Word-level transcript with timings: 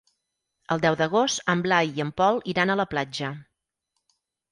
El 0.75 0.79
deu 0.85 0.95
d'agost 1.01 1.43
en 1.53 1.61
Blai 1.65 1.91
i 1.99 2.03
en 2.05 2.13
Pol 2.21 2.39
iran 2.55 2.73
a 2.73 2.79
la 2.81 2.87
platja. 2.95 3.29